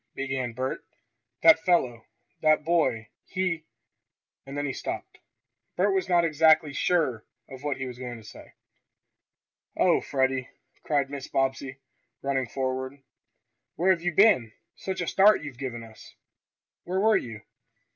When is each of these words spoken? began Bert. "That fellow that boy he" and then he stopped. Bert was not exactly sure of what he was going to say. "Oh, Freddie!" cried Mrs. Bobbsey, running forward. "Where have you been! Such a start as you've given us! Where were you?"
began 0.15 0.53
Bert. 0.53 0.83
"That 1.43 1.59
fellow 1.59 2.05
that 2.39 2.63
boy 2.65 3.09
he" 3.27 3.65
and 4.47 4.57
then 4.57 4.65
he 4.65 4.73
stopped. 4.73 5.19
Bert 5.75 5.93
was 5.93 6.09
not 6.09 6.25
exactly 6.25 6.73
sure 6.73 7.23
of 7.47 7.61
what 7.61 7.77
he 7.77 7.85
was 7.85 7.99
going 7.99 8.17
to 8.17 8.23
say. 8.27 8.53
"Oh, 9.77 10.01
Freddie!" 10.01 10.49
cried 10.81 11.09
Mrs. 11.09 11.31
Bobbsey, 11.31 11.77
running 12.23 12.47
forward. 12.47 13.03
"Where 13.75 13.91
have 13.91 14.01
you 14.01 14.11
been! 14.15 14.53
Such 14.75 15.01
a 15.01 15.07
start 15.07 15.41
as 15.41 15.45
you've 15.45 15.59
given 15.59 15.83
us! 15.83 16.15
Where 16.83 16.99
were 16.99 17.17
you?" 17.17 17.43